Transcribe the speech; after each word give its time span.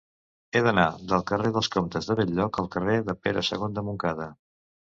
He 0.53 0.61
d'anar 0.67 0.85
del 1.11 1.23
carrer 1.31 1.51
dels 1.59 1.69
Comtes 1.75 2.09
de 2.11 2.17
Bell-lloc 2.21 2.59
al 2.63 2.73
carrer 2.79 2.99
de 3.13 3.17
Pere 3.27 3.47
II 3.51 3.71
de 3.79 3.87
Montcada. 3.91 4.31